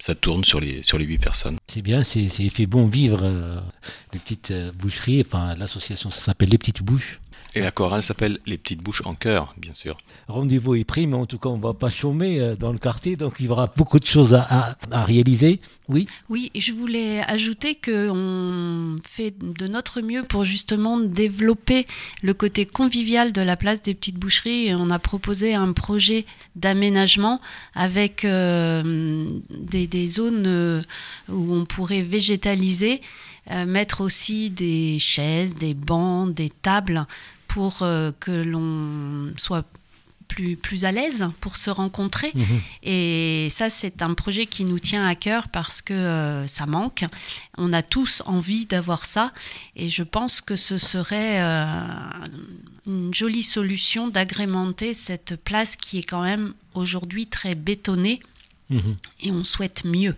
ça 0.00 0.14
tourne 0.14 0.44
sur 0.44 0.60
les 0.60 0.82
sur 0.82 0.98
les 0.98 1.06
huit 1.06 1.18
personnes. 1.18 1.56
C'est 1.66 1.82
bien, 1.82 2.04
c'est 2.04 2.28
fait 2.28 2.66
bon 2.66 2.86
vivre 2.86 3.22
euh, 3.24 3.58
les 4.12 4.18
petites 4.20 4.52
euh, 4.52 4.70
boucheries. 4.70 5.24
Enfin, 5.26 5.56
l'association, 5.56 6.10
ça 6.10 6.20
s'appelle 6.20 6.50
les 6.50 6.58
petites 6.58 6.82
bouches. 6.82 7.20
Et 7.54 7.60
la 7.60 7.70
chorale 7.70 8.02
s'appelle 8.02 8.38
Les 8.46 8.56
Petites 8.56 8.82
Bouches 8.82 9.02
en 9.04 9.14
Cœur, 9.14 9.54
bien 9.58 9.74
sûr. 9.74 9.98
Rendez-vous 10.26 10.74
est 10.74 10.84
pris, 10.84 11.06
mais 11.06 11.16
en 11.16 11.26
tout 11.26 11.36
cas, 11.36 11.50
on 11.50 11.58
ne 11.58 11.62
va 11.62 11.74
pas 11.74 11.90
chômer 11.90 12.40
euh, 12.40 12.56
dans 12.56 12.72
le 12.72 12.78
quartier, 12.78 13.16
donc 13.16 13.34
il 13.40 13.46
y 13.46 13.48
aura 13.50 13.70
beaucoup 13.76 14.00
de 14.00 14.06
choses 14.06 14.32
à, 14.32 14.76
réaliser. 14.90 15.60
Oui 15.88 16.06
Oui, 16.30 16.50
je 16.58 16.72
voulais 16.72 17.20
ajouter 17.20 17.74
qu'on 17.74 18.96
fait 19.06 19.34
de 19.38 19.66
notre 19.66 20.00
mieux 20.00 20.22
pour 20.22 20.46
justement 20.46 20.98
développer 20.98 21.86
le 22.22 22.32
côté 22.32 22.64
convivial 22.64 23.32
de 23.32 23.42
la 23.42 23.58
place 23.58 23.82
des 23.82 23.92
Petites 23.92 24.16
Boucheries. 24.16 24.68
Et 24.68 24.74
on 24.74 24.88
a 24.88 24.98
proposé 24.98 25.54
un 25.54 25.74
projet 25.74 26.24
d'aménagement 26.56 27.42
avec 27.74 28.24
euh, 28.24 29.28
des, 29.50 29.86
des, 29.86 30.08
zones 30.08 30.46
euh, 30.46 30.82
où 31.28 31.52
on 31.54 31.66
pourrait 31.66 32.02
végétaliser. 32.02 33.02
mettre 33.66 34.00
aussi 34.00 34.48
des 34.50 34.98
chaises, 35.00 35.54
des 35.56 35.74
bancs, 35.74 36.32
des 36.32 36.48
tables 36.48 37.06
pour 37.52 37.82
euh, 37.82 38.12
que 38.18 38.30
l'on 38.30 39.34
soit 39.36 39.66
plus, 40.26 40.56
plus 40.56 40.86
à 40.86 40.92
l'aise 40.92 41.28
pour 41.42 41.58
se 41.58 41.68
rencontrer. 41.68 42.32
Mhm. 42.34 42.60
Et 42.82 43.48
ça, 43.50 43.68
c'est 43.68 44.00
un 44.00 44.14
projet 44.14 44.46
qui 44.46 44.64
nous 44.64 44.78
tient 44.78 45.06
à 45.06 45.14
cœur 45.14 45.48
parce 45.48 45.82
que 45.82 45.92
euh, 45.92 46.46
ça 46.46 46.64
manque. 46.64 47.04
On 47.58 47.74
a 47.74 47.82
tous 47.82 48.22
envie 48.24 48.64
d'avoir 48.64 49.04
ça. 49.04 49.32
Et 49.76 49.90
je 49.90 50.02
pense 50.02 50.40
que 50.40 50.56
ce 50.56 50.78
serait 50.78 51.42
euh, 51.42 51.66
une 52.86 53.12
jolie 53.12 53.42
solution 53.42 54.08
d'agrémenter 54.08 54.94
cette 54.94 55.36
place 55.36 55.76
qui 55.76 55.98
est 55.98 56.04
quand 56.04 56.22
même 56.22 56.54
aujourd'hui 56.72 57.26
très 57.26 57.54
bétonnée. 57.54 58.22
Mhm. 58.70 58.96
Et 59.24 59.30
on 59.30 59.44
souhaite 59.44 59.84
mieux. 59.84 60.16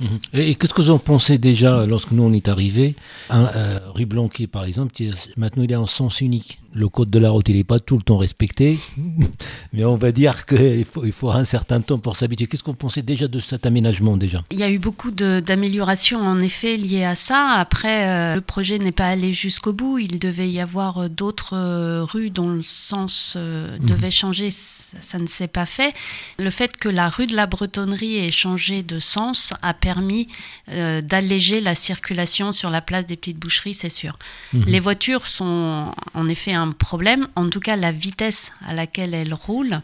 Mhm. 0.00 0.18
Et, 0.34 0.54
qu'est-ce 0.56 0.74
que 0.74 0.82
vous 0.82 0.90
en 0.90 0.98
pensez 0.98 1.38
déjà 1.38 1.86
lorsque 1.86 2.10
nous 2.10 2.24
on 2.24 2.34
est 2.34 2.48
arrivé 2.48 2.94
Rue 3.30 4.04
Blanquet, 4.04 4.46
par 4.46 4.66
exemple, 4.66 4.92
maintenant 5.38 5.62
il 5.62 5.72
est 5.72 5.76
en 5.76 5.86
sens 5.86 6.20
unique? 6.20 6.58
Le 6.74 6.88
code 6.88 7.08
de 7.08 7.18
la 7.18 7.30
route, 7.30 7.48
il 7.48 7.56
n'est 7.56 7.64
pas 7.64 7.78
tout 7.78 7.96
le 7.96 8.02
temps 8.02 8.16
respecté, 8.16 8.78
mais 9.72 9.84
on 9.84 9.96
va 9.96 10.10
dire 10.12 10.44
qu'il 10.44 10.84
faut, 10.84 11.04
il 11.04 11.12
faut 11.12 11.30
un 11.30 11.44
certain 11.44 11.80
temps 11.80 11.98
pour 11.98 12.16
s'habituer. 12.16 12.46
Qu'est-ce 12.46 12.64
qu'on 12.64 12.74
pensait 12.74 13.02
déjà 13.02 13.28
de 13.28 13.38
cet 13.40 13.64
aménagement 13.64 14.16
déjà? 14.16 14.42
Il 14.50 14.58
y 14.58 14.64
a 14.64 14.70
eu 14.70 14.78
beaucoup 14.78 15.12
d'améliorations 15.12 16.20
en 16.20 16.40
effet 16.40 16.76
liées 16.76 17.04
à 17.04 17.14
ça. 17.14 17.52
Après, 17.52 18.08
euh, 18.08 18.34
le 18.34 18.40
projet 18.40 18.78
n'est 18.78 18.92
pas 18.92 19.08
allé 19.08 19.32
jusqu'au 19.32 19.72
bout. 19.72 19.98
Il 19.98 20.18
devait 20.18 20.50
y 20.50 20.60
avoir 20.60 21.04
euh, 21.04 21.08
d'autres 21.08 21.56
euh, 21.56 22.04
rues 22.04 22.30
dont 22.30 22.48
le 22.48 22.62
sens 22.62 23.36
mhm. 23.36 23.86
devait 23.86 24.10
changer. 24.10 24.50
Ça, 24.50 25.18
ne 25.18 25.26
s'est 25.26 25.48
pas 25.48 25.66
fait. 25.66 25.94
Le 26.38 26.50
fait 26.50 26.76
que 26.76 26.88
la 26.88 27.08
rue 27.08 27.26
de 27.26 27.36
la 27.36 27.46
Bretonnerie 27.46 28.16
ait 28.16 28.30
changé 28.30 28.82
de 28.82 28.98
sens 28.98 29.52
a 29.62 29.74
permis 29.74 30.28
d'alléger 30.68 31.60
la 31.60 31.74
circulation 31.74 32.52
sur 32.52 32.70
la 32.70 32.80
place 32.80 33.06
des 33.06 33.16
petites 33.16 33.38
boucheries, 33.38 33.74
c'est 33.74 33.90
sûr. 33.90 34.18
Mhm. 34.52 34.64
Les 34.66 34.80
voitures 34.80 35.26
sont 35.26 35.92
en 36.14 36.28
effet 36.28 36.52
un 36.52 36.63
problème, 36.72 37.28
en 37.36 37.48
tout 37.48 37.60
cas 37.60 37.76
la 37.76 37.92
vitesse 37.92 38.52
à 38.66 38.74
laquelle 38.74 39.14
elle 39.14 39.34
roule. 39.34 39.80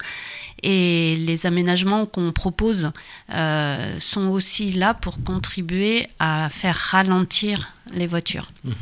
Et 0.62 1.16
les 1.16 1.46
aménagements 1.46 2.06
qu'on 2.06 2.32
propose 2.32 2.92
euh, 3.32 3.96
sont 3.99 4.26
aussi 4.28 4.72
là 4.72 4.94
pour 4.94 5.22
contribuer 5.22 6.06
à 6.18 6.49
faire 6.50 6.76
ralentir 6.76 7.72
les 7.94 8.06
voitures. 8.06 8.50
Mhm. 8.64 8.75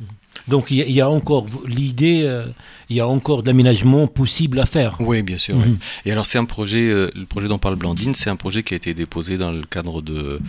Mhm. 0.00 0.06
Donc 0.46 0.70
il 0.70 0.90
y, 0.90 1.00
a 1.00 1.10
encore 1.10 1.46
l'idée, 1.66 2.22
euh, 2.24 2.46
il 2.88 2.96
y 2.96 3.00
a 3.00 3.06
encore 3.06 3.42
de 3.42 3.48
l'aménagement 3.48 4.06
possible 4.06 4.58
à 4.58 4.66
faire. 4.66 4.96
Oui, 5.00 5.22
bien 5.22 5.36
sûr. 5.36 5.56
Mhm. 5.56 5.78
Et 6.06 6.12
alors 6.12 6.26
c'est 6.26 6.38
un 6.38 6.46
projet, 6.46 6.88
euh, 6.88 7.10
le 7.14 7.26
projet 7.26 7.48
dont 7.48 7.58
parle 7.58 7.76
Blandine, 7.76 8.14
c'est 8.14 8.30
un 8.30 8.36
projet 8.36 8.62
qui 8.62 8.72
a 8.74 8.76
été 8.76 8.94
déposé 8.94 9.36
dans 9.36 9.52
le 9.52 9.64
cadre 9.64 10.00
de 10.00 10.40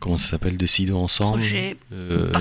comment 0.00 0.18
ça 0.18 0.28
s'appelle 0.28 0.56
Décidons 0.56 0.98
ensemble 1.04 1.42
euh, 1.92 2.32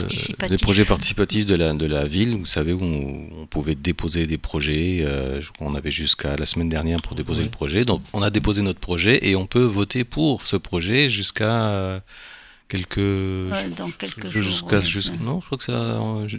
les 0.49 0.57
projets 0.57 0.85
participatifs 0.85 1.45
de 1.45 1.55
la, 1.55 1.73
de 1.73 1.85
la 1.85 2.05
ville. 2.05 2.37
Vous 2.37 2.45
savez 2.45 2.73
où 2.73 2.81
on, 2.81 3.45
pouvait 3.47 3.75
déposer 3.75 4.27
des 4.27 4.37
projets 4.37 4.99
euh, 5.01 5.41
on 5.59 5.73
avait 5.73 5.91
jusqu'à 5.91 6.35
la 6.35 6.45
semaine 6.45 6.69
dernière 6.69 7.01
pour 7.01 7.15
déposer 7.15 7.43
le 7.43 7.49
projet. 7.49 7.85
Donc 7.85 8.01
on 8.13 8.21
a 8.21 8.29
déposé 8.29 8.61
notre 8.61 8.79
projet 8.79 9.27
et 9.27 9.35
on 9.35 9.45
peut 9.45 9.63
voter 9.63 10.03
pour 10.03 10.41
ce 10.41 10.55
projet 10.55 11.09
jusqu'à 11.09 12.01
quelques 12.67 12.99
dans 13.77 13.91
quelques 13.91 14.29
jusqu'à 14.29 14.81
non 15.21 15.39
je 15.39 15.45
crois 15.45 15.57
que 15.57 15.63
ça 15.63 15.99
je, 16.27 16.37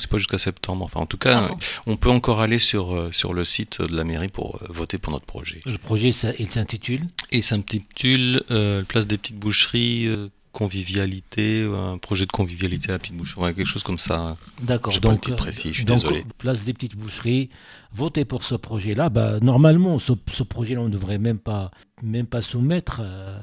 c'est 0.00 0.10
pas 0.10 0.18
jusqu'à 0.18 0.38
septembre. 0.38 0.84
Enfin 0.84 1.00
en 1.00 1.06
tout 1.06 1.16
cas 1.16 1.48
ah 1.50 1.54
on 1.86 1.96
peut 1.96 2.10
encore 2.10 2.40
aller 2.40 2.58
sur 2.58 2.94
euh, 2.94 3.10
sur 3.12 3.34
le 3.34 3.44
site 3.44 3.80
de 3.80 3.96
la 3.96 4.04
mairie 4.04 4.28
pour 4.28 4.56
euh, 4.56 4.66
voter 4.68 4.98
pour 4.98 5.12
notre 5.12 5.26
projet. 5.26 5.60
Le 5.64 5.78
projet 5.78 6.12
ça, 6.12 6.30
il 6.38 6.50
s'intitule? 6.50 7.02
Il 7.32 7.42
s'intitule 7.42 8.42
euh, 8.50 8.82
place 8.82 9.06
des 9.06 9.18
petites 9.18 9.38
boucheries 9.38 10.08
convivialité, 10.56 11.68
un 11.70 11.98
projet 11.98 12.24
de 12.24 12.32
convivialité 12.32 12.88
à 12.88 12.92
la 12.92 12.98
petite 12.98 13.14
boucherie, 13.14 13.54
quelque 13.54 13.66
chose 13.66 13.82
comme 13.82 13.98
ça. 13.98 14.38
D'accord. 14.62 14.98
Donc, 15.00 15.28
pas 15.28 15.34
précis, 15.36 15.68
je 15.68 15.74
suis 15.74 15.84
désolé. 15.84 16.24
Place 16.38 16.64
des 16.64 16.72
petites 16.72 16.96
boucheries, 16.96 17.50
votez 17.92 18.24
pour 18.24 18.42
ce 18.42 18.54
projet-là. 18.54 19.10
Bah, 19.10 19.38
normalement, 19.42 19.98
ce, 19.98 20.14
projet-là, 20.14 20.80
on 20.80 20.86
ne 20.86 20.88
devrait 20.88 21.18
même 21.18 21.38
pas, 21.38 21.70
même 22.02 22.24
pas 22.24 22.40
soumettre 22.40 23.02
euh, 23.02 23.38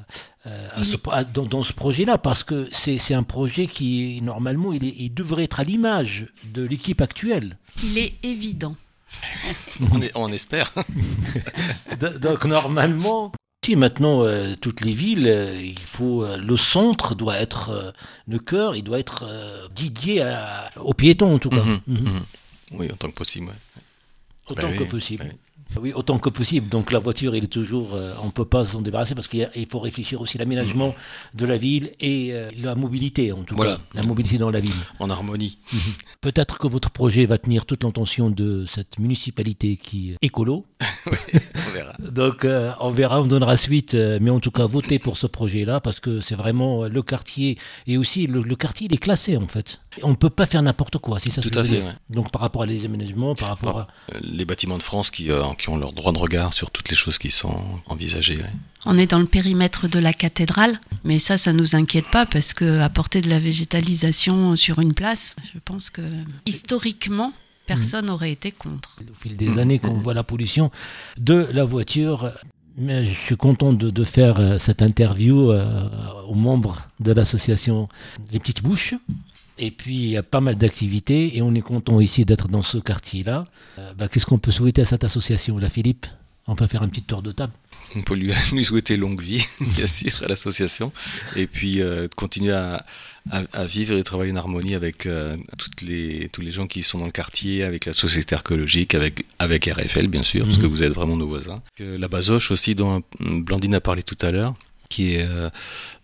euh, 0.46 1.24
dans, 1.32 1.62
ce 1.62 1.72
projet-là, 1.72 2.18
parce 2.18 2.42
que 2.42 2.68
c'est 2.72 3.14
un 3.14 3.22
projet 3.22 3.68
qui, 3.68 4.20
normalement, 4.20 4.72
il, 4.72 4.82
il 4.82 5.14
devrait 5.14 5.44
être 5.44 5.60
à 5.60 5.64
l'image 5.64 6.26
de 6.52 6.64
l'équipe 6.64 7.00
actuelle. 7.00 7.58
Il 7.84 7.96
est 7.96 8.14
évident. 8.24 8.74
on, 9.92 10.02
est, 10.02 10.10
on 10.16 10.28
espère. 10.30 10.72
donc 12.20 12.44
normalement, 12.44 13.30
si 13.64 13.76
maintenant, 13.76 14.22
euh, 14.24 14.54
toutes 14.60 14.82
les 14.82 14.92
villes, 14.92 15.26
euh, 15.26 15.58
il 15.58 15.78
faut 15.78 16.22
euh, 16.22 16.36
le 16.36 16.56
centre 16.56 17.14
doit 17.14 17.36
être 17.36 17.94
le 18.28 18.38
cœur, 18.38 18.76
il 18.76 18.82
doit 18.84 18.98
être 18.98 19.24
dédié 19.74 20.22
aux 20.76 20.92
piétons 20.92 21.34
en 21.34 21.38
tout 21.38 21.50
cas. 21.50 21.64
Mhm, 21.64 21.80
mhm. 21.86 22.02
Mhm. 22.02 22.22
Oui, 22.72 22.88
autant 22.92 23.08
que 23.08 23.14
possible. 23.14 23.52
Autant 24.48 24.68
bah 24.68 24.76
que 24.76 24.84
possible. 24.84 25.24
Oui, 25.30 25.38
autant 25.94 26.18
que 26.18 26.28
possible. 26.28 26.68
Donc 26.68 26.92
la 26.92 26.98
voiture, 26.98 27.34
il 27.34 27.44
est 27.44 27.48
toujours, 27.48 27.94
euh, 27.94 28.12
on 28.22 28.26
ne 28.26 28.30
peut 28.30 28.44
pas 28.44 28.64
s'en 28.64 28.80
débarrasser 28.80 29.14
parce 29.14 29.28
qu'il 29.28 29.66
faut 29.70 29.78
réfléchir 29.78 30.20
aussi 30.20 30.36
à 30.36 30.40
l'aménagement 30.40 30.90
mm-hmm. 30.90 31.38
de 31.38 31.46
la 31.46 31.56
ville 31.56 31.90
et 32.00 32.30
euh, 32.32 32.50
la 32.62 32.74
mobilité, 32.74 33.32
en 33.32 33.42
tout 33.42 33.56
cas, 33.56 33.78
la 33.94 34.02
mobilité 34.02 34.38
dans 34.38 34.50
la 34.50 34.60
ville. 34.60 34.72
En 34.98 35.10
harmonie. 35.10 35.58
Mm-hmm. 35.72 35.78
Peut-être 36.20 36.58
que 36.58 36.66
votre 36.66 36.90
projet 36.90 37.26
va 37.26 37.38
tenir 37.38 37.66
toute 37.66 37.84
l'intention 37.84 38.30
de 38.30 38.64
cette 38.66 38.98
municipalité 38.98 39.76
qui 39.76 40.12
est 40.12 40.16
écolo. 40.22 40.64
oui, 41.06 41.40
on 41.68 41.72
verra. 41.72 41.92
Donc 42.10 42.44
euh, 42.44 42.72
on 42.80 42.90
verra, 42.90 43.20
on 43.20 43.26
donnera 43.26 43.56
suite, 43.56 43.94
mais 43.94 44.30
en 44.30 44.40
tout 44.40 44.50
cas, 44.50 44.66
votez 44.66 44.98
pour 44.98 45.16
ce 45.16 45.26
projet-là 45.26 45.80
parce 45.80 46.00
que 46.00 46.20
c'est 46.20 46.34
vraiment 46.34 46.84
le 46.84 47.02
quartier 47.02 47.58
et 47.86 47.98
aussi 47.98 48.26
le, 48.26 48.42
quartier, 48.54 48.86
il 48.90 48.94
est 48.94 48.98
classé 48.98 49.36
en 49.36 49.48
fait. 49.48 49.80
On 50.02 50.10
ne 50.10 50.16
peut 50.16 50.30
pas 50.30 50.46
faire 50.46 50.62
n'importe 50.62 50.98
quoi, 50.98 51.20
si 51.20 51.30
ça 51.30 51.40
Tout 51.40 51.56
à 51.56 51.64
fait. 51.64 51.82
Donc 52.10 52.30
par 52.30 52.40
rapport 52.40 52.62
à 52.62 52.66
les 52.66 52.84
aménagements, 52.84 53.34
par 53.34 53.50
rapport 53.50 53.78
à... 53.78 53.88
Les 54.22 54.44
bâtiments 54.44 54.78
de 54.78 54.82
France 54.82 55.10
qui, 55.10 55.28
qui 55.58 55.63
ont 55.68 55.76
leur 55.76 55.92
droit 55.92 56.12
de 56.12 56.18
regard 56.18 56.52
sur 56.52 56.70
toutes 56.70 56.90
les 56.90 56.96
choses 56.96 57.18
qui 57.18 57.30
sont 57.30 57.62
envisagées. 57.86 58.38
On 58.86 58.98
est 58.98 59.06
dans 59.06 59.18
le 59.18 59.26
périmètre 59.26 59.88
de 59.88 59.98
la 59.98 60.12
cathédrale, 60.12 60.78
mais 61.04 61.18
ça, 61.18 61.38
ça 61.38 61.52
nous 61.52 61.74
inquiète 61.74 62.10
pas 62.10 62.26
parce 62.26 62.52
que 62.52 62.80
apporter 62.80 63.20
de 63.20 63.28
la 63.28 63.38
végétalisation 63.38 64.56
sur 64.56 64.78
une 64.80 64.94
place, 64.94 65.34
je 65.54 65.58
pense 65.64 65.90
que 65.90 66.02
historiquement, 66.46 67.32
personne 67.66 68.06
n'aurait 68.06 68.32
été 68.32 68.52
contre. 68.52 68.98
Au 69.10 69.14
fil 69.14 69.36
des 69.36 69.58
années, 69.58 69.78
quand 69.78 69.90
on 69.90 70.00
voit 70.00 70.14
la 70.14 70.24
pollution 70.24 70.70
de 71.18 71.48
la 71.52 71.64
voiture, 71.64 72.30
je 72.78 73.10
suis 73.10 73.36
content 73.36 73.72
de, 73.72 74.04
faire 74.04 74.38
euh, 74.38 74.58
cette 74.58 74.82
interview 74.82 75.50
euh, 75.50 75.64
aux 76.28 76.34
membres 76.34 76.88
de 77.00 77.12
l'association 77.12 77.88
Les 78.32 78.38
Petites 78.38 78.62
Bouches. 78.62 78.94
Et 79.58 79.70
puis, 79.70 79.94
il 79.94 80.08
y 80.08 80.16
a 80.16 80.22
pas 80.22 80.40
mal 80.40 80.56
d'activités 80.56 81.36
et 81.36 81.42
on 81.42 81.54
est 81.54 81.60
content 81.60 82.00
ici 82.00 82.24
d'être 82.24 82.48
dans 82.48 82.62
ce 82.62 82.78
quartier-là. 82.78 83.46
Euh, 83.78 83.92
bah, 83.94 84.08
qu'est-ce 84.08 84.26
qu'on 84.26 84.38
peut 84.38 84.50
souhaiter 84.50 84.82
à 84.82 84.84
cette 84.84 85.04
association, 85.04 85.58
là, 85.58 85.68
Philippe? 85.68 86.06
On 86.46 86.56
peut 86.56 86.66
faire 86.66 86.82
un 86.82 86.88
petit 86.88 87.02
tour 87.02 87.22
de 87.22 87.32
table. 87.32 87.52
On 87.96 88.02
peut 88.02 88.16
lui, 88.16 88.32
souhaiter 88.64 88.96
longue 88.96 89.20
vie, 89.20 89.44
bien 89.60 89.86
sûr, 89.86 90.22
à 90.22 90.26
l'association. 90.26 90.92
Et 91.36 91.46
puis, 91.46 91.80
euh, 91.80 92.08
continuer 92.16 92.52
à, 92.52 92.84
vivre 93.64 93.96
et 93.96 94.02
travailler 94.02 94.32
en 94.32 94.36
harmonie 94.36 94.74
avec 94.74 95.06
euh, 95.06 95.36
toutes 95.56 95.80
les, 95.80 96.28
tous 96.30 96.42
les 96.42 96.50
gens 96.50 96.66
qui 96.66 96.82
sont 96.82 96.98
dans 96.98 97.06
le 97.06 97.12
quartier, 97.12 97.62
avec 97.62 97.86
la 97.86 97.94
société 97.94 98.34
archéologique, 98.34 98.94
avec, 98.94 99.24
avec 99.38 99.64
RFL, 99.66 100.08
bien 100.08 100.22
sûr, 100.22 100.44
parce 100.44 100.58
que 100.58 100.66
mhm. 100.66 100.70
vous 100.70 100.82
êtes 100.82 100.92
vraiment 100.92 101.16
nos 101.16 101.28
voisins. 101.28 101.62
La 101.78 102.08
Basoche 102.08 102.50
aussi, 102.50 102.74
dont 102.74 103.02
Blandine 103.20 103.76
a 103.76 103.80
parlé 103.80 104.02
tout 104.02 104.18
à 104.20 104.30
l'heure 104.30 104.54
qui 104.94 105.14
est 105.14 105.26
euh, 105.28 105.50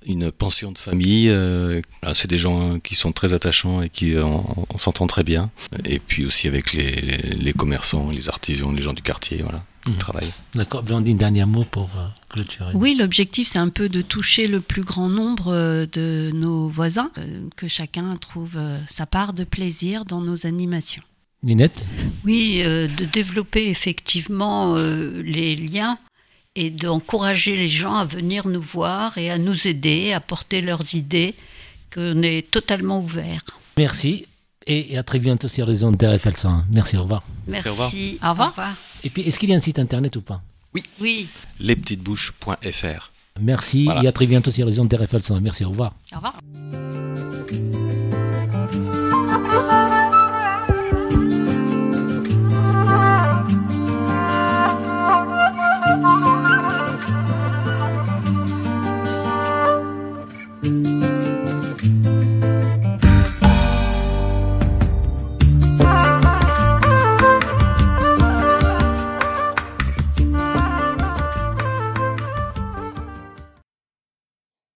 une 0.04 0.32
pension 0.32 0.73
de 0.73 0.78
famille. 0.78 1.28
Euh, 1.30 1.80
c'est 2.14 2.28
des 2.28 2.38
gens 2.38 2.80
qui 2.80 2.97
sont 2.97 3.12
très 3.12 3.35
attachants 3.35 3.82
et 3.82 3.88
qui 3.88 4.16
euh, 4.16 4.25
on, 4.25 4.78
s'entend 4.78 5.06
très 5.06 5.23
bien. 5.23 5.50
Et 5.85 6.00
puis 6.00 6.26
aussi 6.26 6.49
avec 6.49 6.73
les, 6.73 6.90
les, 6.90 7.52
commerçants, 7.52 8.11
les 8.11 8.28
artisans, 8.28 8.75
les 8.75 8.82
gens 8.82 8.92
du 8.92 9.02
quartier, 9.02 9.38
voilà. 9.42 9.62
il 9.87 9.92
Mhm. 9.92 9.99
travaille. 9.99 10.32
D'accord. 10.56 10.82
Blandine, 10.82 11.16
dernier 11.16 11.44
mot 11.44 11.64
pour 11.64 11.90
euh, 11.97 12.06
clôturer. 12.30 12.73
Oui, 12.75 12.97
l'objectif, 12.99 13.47
c'est 13.47 13.59
un 13.59 13.68
peu 13.68 13.88
de 13.88 14.02
toucher 14.02 14.49
le 14.49 14.61
plus 14.61 14.82
grand 14.82 15.09
nombre 15.09 15.52
euh, 15.52 15.87
de 15.92 16.32
nos 16.35 16.68
voisins, 16.68 17.11
euh, 17.18 17.42
que 17.56 17.68
chacun 17.68 18.16
trouve 18.16 18.56
euh, 18.56 18.78
sa 18.88 19.06
part 19.06 19.32
de 19.35 19.44
plaisir 19.44 20.04
dans 20.04 20.20
nos 20.20 20.47
animations. 20.47 21.02
Linette 21.42 21.87
Oui, 22.25 22.61
euh, 22.64 22.87
de 22.87 23.04
développer 23.06 23.68
effectivement 23.68 24.75
euh, 24.76 25.23
les 25.25 25.56
liens 25.56 25.99
et 26.57 26.71
d'encourager 26.71 27.57
les 27.57 27.69
gens 27.69 27.95
à 27.97 28.04
venir 28.04 28.47
nous 28.49 28.61
voir 28.61 29.16
et 29.19 29.30
à 29.30 29.38
nous 29.38 29.66
aider, 29.66 30.12
à 30.12 30.21
porter 30.21 30.61
leurs 30.61 30.95
idées, 30.95 31.35
qu'on 31.95 32.23
est 32.23 32.50
totalement 32.50 33.00
ouvert. 33.00 33.42
Merci. 33.76 34.26
Et 34.66 34.99
à 34.99 35.02
très 35.02 35.19
bientôt 35.19 35.49
sur 35.49 35.66
les 35.66 35.85
ondes 35.85 35.97
d'RFL 35.97 36.37
101. 36.37 36.66
Merci, 36.75 36.97
au 36.97 37.02
revoir. 37.02 37.23
Merci. 37.47 38.19
Au 38.23 38.30
revoir. 38.30 38.49
Au 38.49 38.50
revoir. 38.50 38.75
Et 39.02 39.11
puis, 39.11 39.23
est-ce 39.23 39.38
qu'il 39.38 39.49
y 39.49 39.54
a 39.54 39.57
un 39.57 39.61
site 39.61 39.78
internet 39.78 40.16
ou 40.16 40.21
pas? 40.21 40.42
Oui. 41.00 41.28
Lespetitesbouches.fr 41.59 43.11
Merci 43.40 43.85
Voilà. 43.85 44.02
et 44.04 44.07
à 44.07 44.12
très 44.12 44.26
bientôt 44.26 44.50
sur 44.50 44.66
les 44.66 44.78
ondes 44.78 44.88
d'RFL 44.88 45.23
101. 45.23 45.40
Merci, 45.40 45.64
au 45.64 45.71
revoir. 45.71 45.95
Au 46.12 46.16
revoir. 46.16 46.89